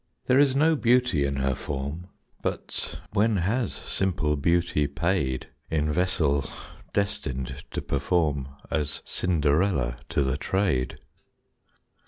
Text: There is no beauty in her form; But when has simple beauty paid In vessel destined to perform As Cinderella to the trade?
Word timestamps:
There 0.25 0.39
is 0.39 0.55
no 0.55 0.75
beauty 0.75 1.25
in 1.25 1.35
her 1.35 1.53
form; 1.53 2.09
But 2.41 2.99
when 3.13 3.37
has 3.37 3.71
simple 3.71 4.35
beauty 4.35 4.87
paid 4.87 5.49
In 5.69 5.93
vessel 5.93 6.49
destined 6.91 7.63
to 7.69 7.83
perform 7.83 8.47
As 8.71 9.03
Cinderella 9.05 9.97
to 10.09 10.23
the 10.23 10.37
trade? 10.37 10.97